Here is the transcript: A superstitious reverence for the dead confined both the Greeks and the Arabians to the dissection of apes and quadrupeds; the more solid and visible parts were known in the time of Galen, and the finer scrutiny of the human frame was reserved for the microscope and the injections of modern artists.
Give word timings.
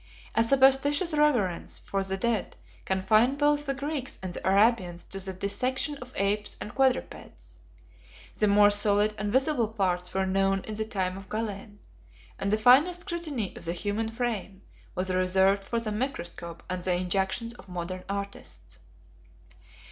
A 0.33 0.43
superstitious 0.43 1.13
reverence 1.13 1.77
for 1.77 2.01
the 2.03 2.17
dead 2.17 2.55
confined 2.85 3.37
both 3.37 3.67
the 3.67 3.75
Greeks 3.75 4.17
and 4.23 4.33
the 4.33 4.49
Arabians 4.49 5.03
to 5.03 5.19
the 5.19 5.31
dissection 5.31 5.95
of 5.97 6.11
apes 6.15 6.57
and 6.59 6.73
quadrupeds; 6.73 7.59
the 8.39 8.47
more 8.47 8.71
solid 8.71 9.13
and 9.19 9.31
visible 9.31 9.67
parts 9.67 10.11
were 10.11 10.25
known 10.25 10.61
in 10.61 10.73
the 10.73 10.85
time 10.85 11.17
of 11.17 11.29
Galen, 11.29 11.77
and 12.39 12.51
the 12.51 12.57
finer 12.57 12.93
scrutiny 12.93 13.55
of 13.55 13.65
the 13.65 13.73
human 13.73 14.09
frame 14.09 14.63
was 14.95 15.11
reserved 15.11 15.63
for 15.65 15.79
the 15.79 15.91
microscope 15.91 16.63
and 16.67 16.83
the 16.83 16.93
injections 16.95 17.53
of 17.53 17.69
modern 17.69 18.03
artists. 18.09 18.79